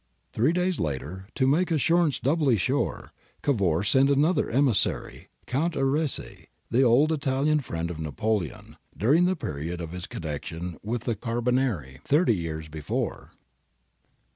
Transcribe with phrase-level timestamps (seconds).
[0.33, 3.13] Three days later, to make assurance doubly sure,
[3.43, 9.79] Cavour sent another emissary— Count Arese, the old Italian friend of Napoleon, during the period
[9.79, 13.29] of his connection with the carbonari thirty years before.